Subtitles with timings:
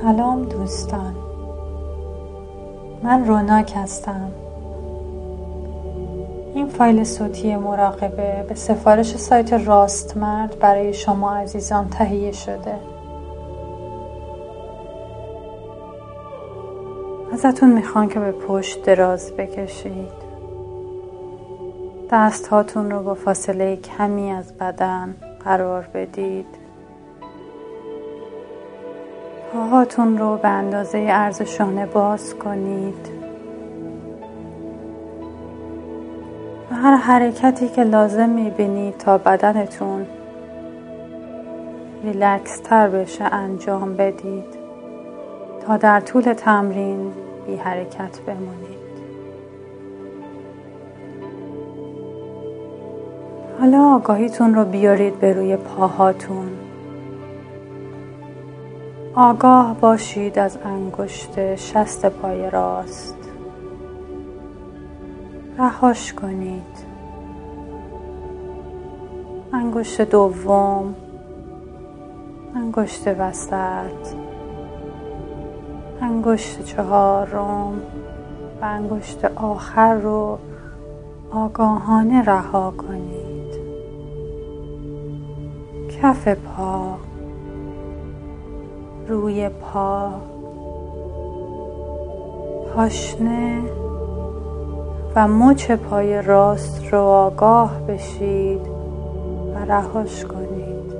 [0.00, 1.14] سلام دوستان.
[3.02, 4.30] من روناک هستم.
[6.54, 12.74] این فایل صوتی مراقبه به سفارش سایت راستمرد برای شما عزیزان تهیه شده.
[17.32, 20.22] ازتون می‌خوان که به پشت دراز بکشید.
[22.10, 25.14] دست هاتون رو با فاصله کمی از بدن
[25.44, 26.61] قرار بدید.
[29.52, 33.08] پاهاتون رو به اندازه عرض شانه باز کنید.
[36.70, 40.06] و هر حرکتی که لازم می‌بینید تا بدنتون
[42.04, 44.44] ریلکس تر بشه انجام بدید.
[45.66, 47.12] تا در طول تمرین
[47.46, 48.82] بی حرکت بمونید.
[53.60, 56.61] حالا آگاهیتون رو بیارید به روی پاهاتون.
[59.14, 63.16] آگاه باشید از انگشت شست پای راست.
[65.58, 66.92] رهاش کنید.
[69.52, 70.94] انگشت دوم
[72.56, 74.14] انگشت وسط
[76.00, 77.82] انگشت چهارم
[78.60, 80.38] و انگشت آخر رو
[81.30, 83.52] آگاهانه رها کنید.
[86.02, 87.11] کف پا.
[89.12, 90.10] روی پا.
[92.74, 93.62] پاشنه
[95.16, 98.60] و مچ پای راست رو آگاه بشید
[99.54, 100.92] و رهاش کنید.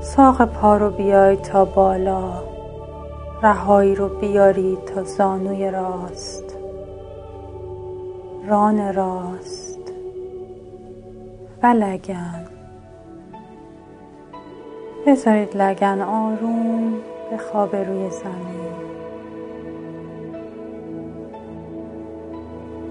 [0.00, 2.32] ساق پا رو بیایید تا بالا.
[3.42, 6.56] رهایی رو بیارید تا زانوی راست.
[8.48, 9.78] ران راست.
[11.62, 12.53] و لگن
[15.06, 16.92] بذارید لگن آروم
[17.30, 18.74] به خواب روی زمین.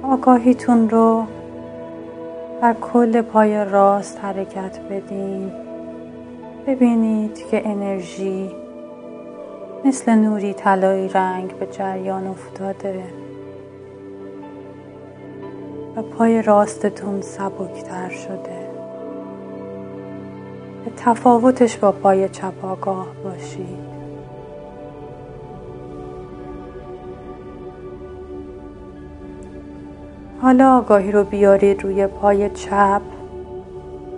[0.03, 1.23] آگاهیتون رو
[2.61, 5.51] بر کل پای راست حرکت بدین.
[6.67, 8.51] ببینید که انرژی
[9.85, 13.03] مثل نوری طلایی رنگ به جریان افتاده.
[15.95, 18.72] و پای راستتون سبکتر شده.
[20.85, 23.93] به تفاوتش با پای چپ آگاه باشید
[30.41, 33.01] حالا آگاهی رو بیارید روی پای چپ.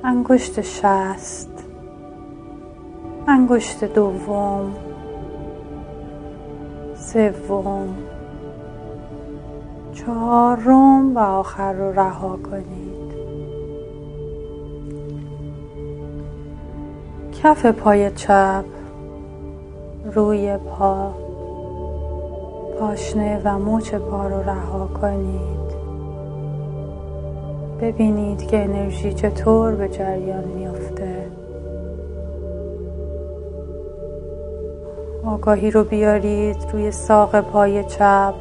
[0.04, 1.50] انگشت شست.
[3.28, 4.74] انگشت دوم.
[6.96, 7.96] سوم.
[9.94, 12.95] چهارم و آخر رو رها کنید
[17.46, 18.66] کف پای چپ
[20.14, 21.14] روی پا
[22.80, 25.76] پاشنه و موچ پا رو رها کنید.
[27.82, 31.28] ببینید که انرژی چطور به جریان میافته.
[35.26, 38.34] آگاهی رو بیارید روی ساق پای چپ.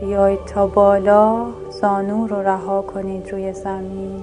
[0.00, 4.22] بیایید تا بالا زانو رو رها کنید روی زمین.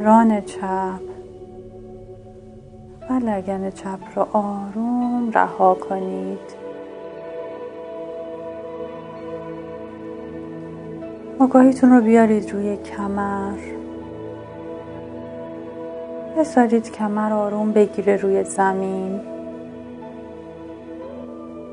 [0.00, 1.11] ران چپ.
[3.12, 6.62] و لگن چپ رو آروم رها کنید.
[11.38, 13.58] آگاهیتون رو بیارید روی کمر.
[16.38, 19.20] بذارید کمر آروم بگیره روی زمین.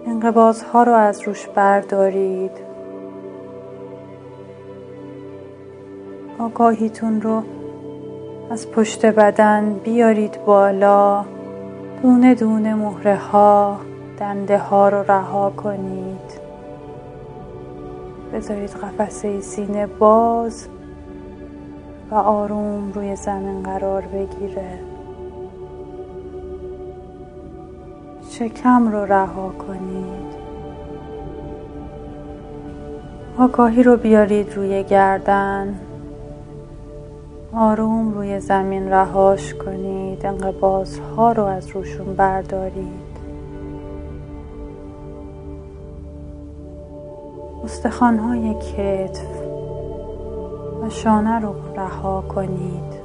[0.07, 2.51] انقباض ها رو از روش بردارید.
[6.39, 7.43] آگاهیتون رو
[8.51, 11.25] از پشت بدن بیارید بالا.
[12.01, 13.77] دونه دونه مهره ها
[14.19, 16.39] دنده ها رو رها کنید.
[18.33, 20.67] بذارید قفسه سینه باز
[22.11, 24.79] و آروم روی زمین قرار بگیره.
[28.29, 30.39] شکم رو رها کنید.
[33.37, 35.79] آگاهی رو بیارید روی گردن.
[37.53, 40.25] آروم روی زمین رهاش کنید.
[40.25, 43.09] انقباز ها رو از روشون بردارید.
[47.63, 49.41] استخوان های کتف
[50.81, 52.99] و شانه رو رها کنید.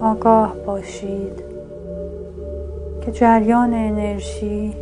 [0.00, 1.44] آگاه باشید
[3.00, 4.74] که جریان انرژی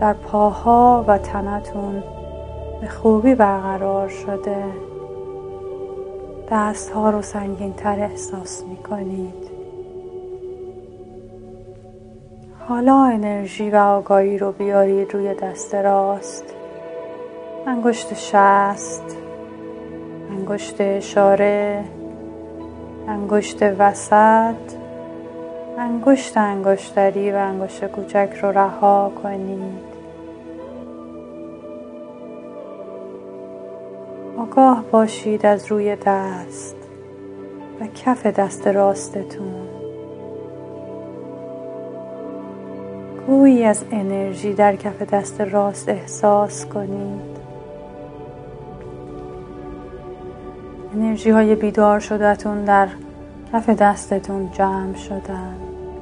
[0.00, 2.02] در پاها و تنتون
[2.82, 4.64] به خوبی برقرار شده.
[6.50, 9.50] دست ها رو سنگین تر احساس می کنید
[12.68, 16.44] حالا انرژی و آگاهی رو بیارید روی دست راست.
[17.66, 19.16] انگشت شست
[20.30, 21.84] انگشت اشاره
[23.08, 24.54] انگشت وسط
[25.78, 29.91] انگشت انگشتری و انگشت کوچک رو رها کنید.
[34.52, 36.76] آگاه باشید از روی دست
[37.80, 39.68] و کف دست راستتون.
[43.26, 47.38] گویی از انرژی در کف دست راست احساس کنید.
[50.94, 52.88] انرژی های بیدار شدهتون در
[53.52, 55.56] کف دستتون جمع شدن.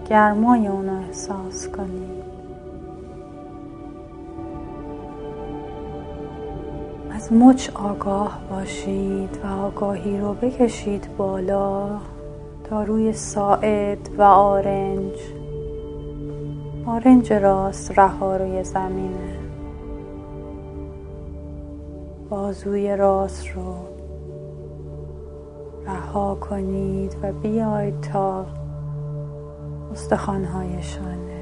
[0.09, 2.30] گرمای اونو احساس کنید.
[7.33, 11.89] مچ آگاه باشید و آگاهی رو بکشید بالا
[12.65, 15.15] تا روی ساعد و آرنج.
[16.87, 19.39] آرنج راست رها روی زمینه.
[22.31, 23.75] بازوی راست رو
[25.87, 28.47] رها کنید و بیاید تا
[29.93, 31.40] استخوانهای شانه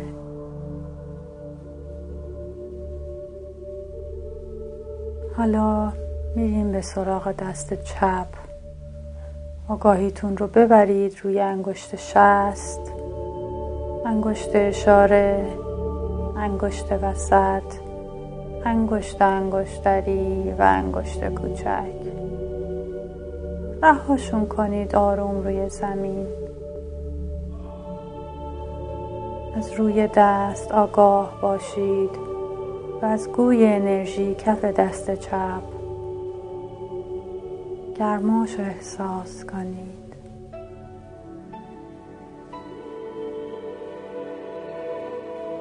[5.39, 5.93] حالا
[6.37, 8.27] میریم به سراغ دست چپ.
[9.69, 12.93] آگاهیتون رو ببرید روی انگشت شست.
[14.07, 15.47] انگشت اشاره
[16.37, 17.63] انگشت وسط
[18.65, 21.93] انگشت انگشتری و انگشت کوچک.
[23.83, 26.27] رهاشون کنید آروم روی زمین.
[29.57, 32.28] از روی دست آگاه باشید.
[33.03, 35.63] و از گوی انرژی کف دست چپ
[37.99, 40.15] گرماش احساس کنید.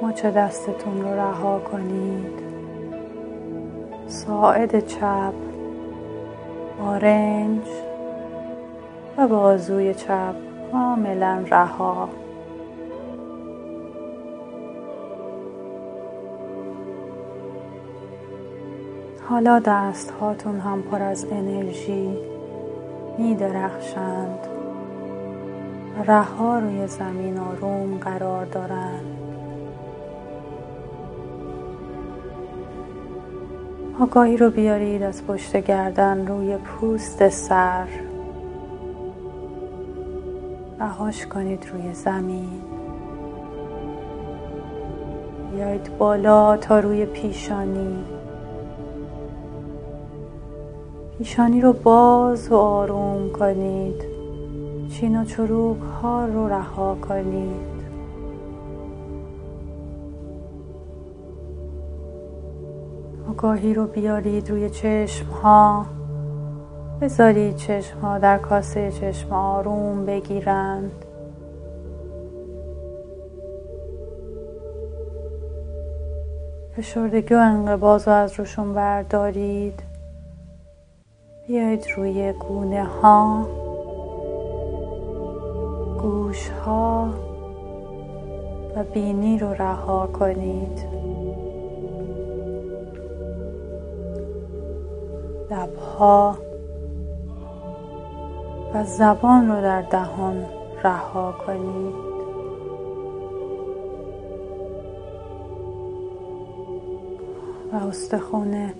[0.02, 2.40] مچ دستتون رو رها کنید؟
[4.08, 5.34] ساعد چپ
[6.82, 7.68] آرنج
[9.18, 10.36] و بازوی چپ
[10.72, 12.10] کاملا رها.
[19.30, 22.18] حالا دست هاتون هم پر از انرژی
[23.18, 24.40] می درخشند
[26.06, 29.18] رها روی زمین آروم قرار دارند.
[34.00, 37.88] آگاهی رو بیارید از پشت گردن روی پوست سر.
[40.80, 42.62] رهاش کنید روی زمین.
[45.52, 48.17] بیایید بالا تا روی پیشانی.
[51.18, 54.04] پیشانی رو باز و آروم کنید.
[54.90, 57.78] چین و چروک ها رو رها کنید.
[63.30, 65.86] آگاهی رو بیارید روی چشم ها.
[67.02, 70.92] بذارید چشم ها در کاسه چشم آروم بگیرند.
[76.76, 79.87] فشردگی و انقباز رو از روشون بردارید.
[81.48, 83.48] بیایید روی گونه ها.
[86.02, 87.10] گوش ها.
[88.76, 90.88] و بینی رو رها کنید.
[95.52, 96.38] لبها
[98.74, 100.46] و زبان رو در دهان
[100.84, 101.96] رها کنید.
[107.74, 108.74] و استخونه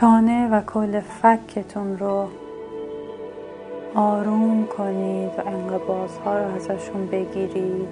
[0.00, 2.26] چانه و کل فکتون رو
[3.94, 7.88] آروم کنید و انقبازها رو ازشون بگیرید.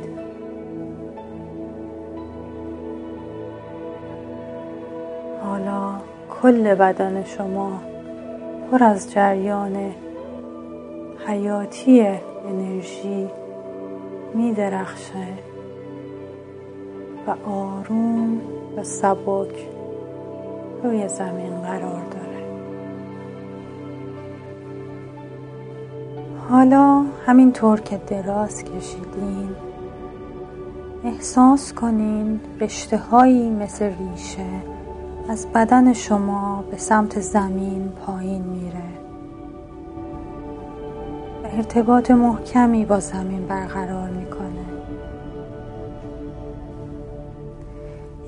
[5.43, 5.95] حالا
[6.43, 7.81] کل بدن شما
[8.71, 9.95] پر از جریان
[11.27, 12.07] حیاتی
[12.49, 13.31] انرژی
[14.35, 15.27] می درخشه
[17.27, 18.41] و آروم
[18.77, 19.74] و سبک.
[20.85, 22.45] روی زمین قرار داره.
[26.51, 29.49] حالا همینطور که دراز کشیدین
[31.05, 34.47] احساس کنین رشته هایی مثل ریشه
[35.29, 38.75] از بدن شما به سمت زمین پایین میره.
[41.45, 44.44] و ارتباط محکمی با زمین برقرار می‌کنه.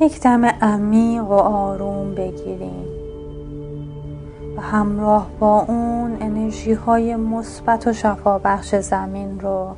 [0.00, 2.86] یک دم عمیق و آروم بگیریم
[4.56, 9.76] و همراه با اون انرژی های مثبت و شفابخش زمین رو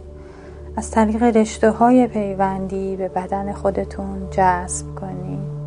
[0.77, 5.59] از طریق رشته های پیوندی به بدن خودتون جذب کنید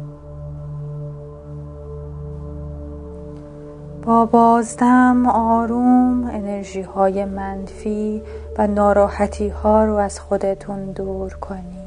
[4.04, 8.22] با بازدم آروم انرژی های منفی
[8.58, 11.81] و ناراحتی ها رو از خودتون دور کنید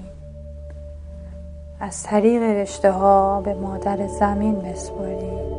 [1.84, 5.54] از طریق رشته ها به مادر زمین بسپرید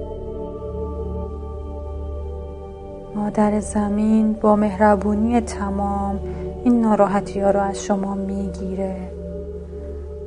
[3.16, 6.20] مادر زمین با مهربونی تمام
[6.64, 9.12] این ناراحتی ها رو از شما می‌گیره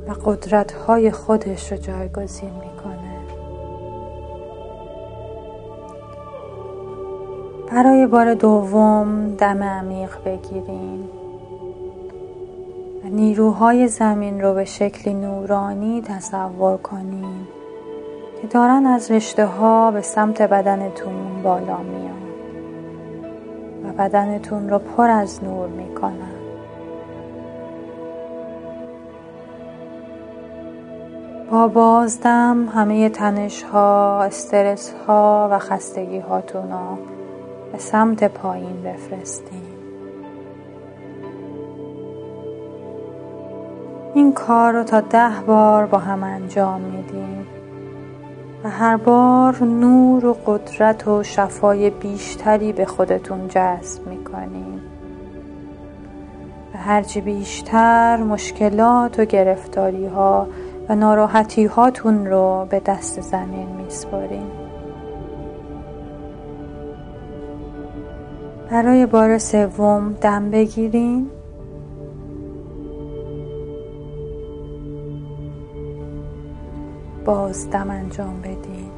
[0.07, 3.19] و قدرت های خودش رو جایگزین می‌کنه.
[7.71, 11.18] برای بار دوم دم عمیق بگیرین.
[13.11, 17.47] نیروهای زمین رو به شکلی نورانی تصور کنین
[18.41, 22.29] که دارن از رشته ها به سمت بدنتون بالا میان
[23.83, 26.39] و بدنتون رو پر از نور می‌کنن.
[31.51, 36.97] با بازدم همه تنش ها، استرس ها و خستگی هاتون رو
[37.71, 39.78] به سمت پایین بفرستین.
[44.19, 47.47] این کار رو تا ده بار با هم انجام میدیم.
[48.63, 54.81] و هر بار نور و قدرت و شفای بیشتری به خودتون جذب می‌کنیم.
[56.73, 60.47] و هرچی بیشتر مشکلات و گرفتاری ها
[60.89, 64.51] و ناراحتی هاتون رو به دست زمین میسپاریم.
[68.71, 71.29] برای بار سوم دم بگیرین.
[77.29, 78.91] باز دم انجام بدین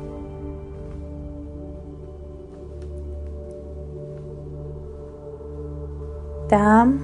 [6.50, 7.00] دم.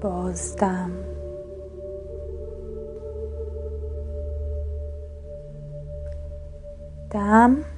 [0.00, 0.90] بازدم
[7.10, 7.77] دم.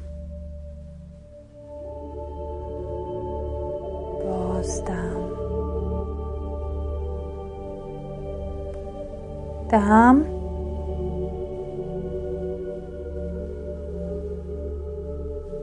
[9.71, 10.25] دم.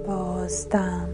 [0.08, 1.10] بازدم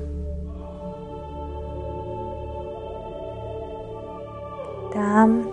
[4.93, 5.43] دم.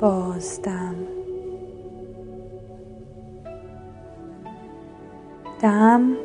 [0.00, 0.94] بازدم
[5.62, 6.16] دم.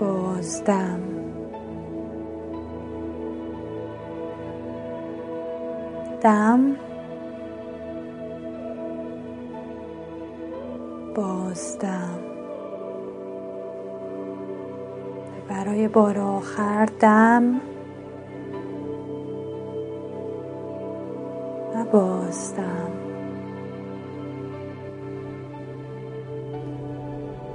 [0.00, 1.07] بازدم
[6.20, 6.76] دم
[11.14, 12.18] بازدم.
[15.48, 17.60] برای بار آخر دم
[21.74, 22.90] و بازدم.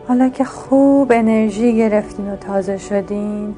[0.08, 3.55] حالا که خوب انرژی گرفتین و تازه شدین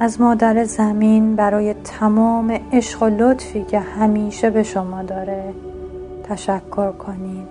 [0.00, 5.54] از مادر زمین برای تمام عشق و لطفی که همیشه به شما داره
[6.24, 7.46] تشکر کنین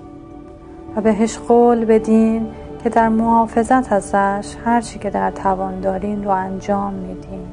[0.95, 2.47] و بهش قول بدین
[2.83, 7.47] که در محافظت ازش هرچی که در توان دارین رو انجام میدین.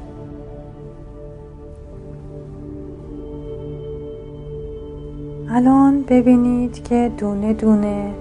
[5.49, 8.13] الان ببینید که دونه دونه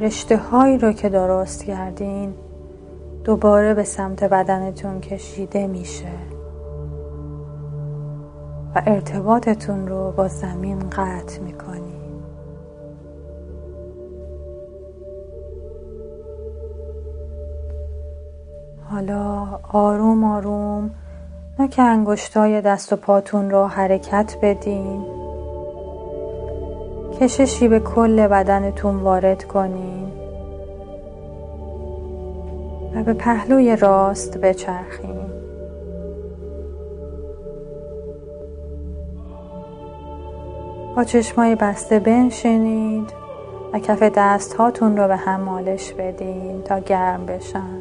[0.00, 2.34] رشته هایی رو که درست کردین
[3.24, 6.12] دوباره به سمت بدنتون کشیده میشه.
[8.74, 12.00] و ارتباطتون رو با زمین قطع می‌کنی.
[18.90, 20.90] حالا آروم آروم
[21.58, 25.04] نوک انگشتای دست و پاتون رو حرکت بدین.
[27.20, 30.19] کششی به کل بدنتون وارد کنین.
[32.94, 35.20] و به پهلوی راست بچرخین
[40.96, 43.12] با چشمای بسته بنشینید
[43.72, 47.78] و کف دست هاتون رو به هم مالش بدین تا گرم بشن.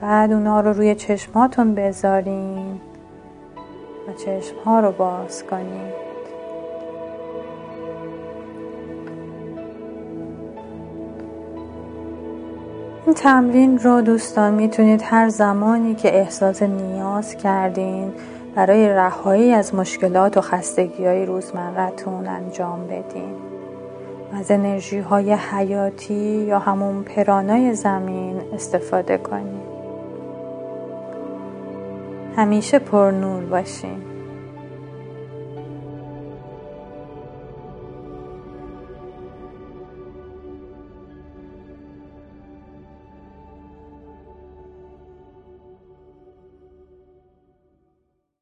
[0.00, 2.80] بعد اونا رو روی چشماتون بذارین
[4.08, 6.07] و چشم ها رو باز کنید
[13.08, 18.12] این تمرین رو دوستان می‌تونید هر زمانی که احساس نیاز کردین
[18.54, 23.34] برای رهایی از مشکلات و خستگی های روزمرتون انجام بدین.
[24.32, 29.68] از انرژی های حیاتی یا همون پرانای زمین استفاده کنید
[32.36, 34.17] همیشه پر نور باشین.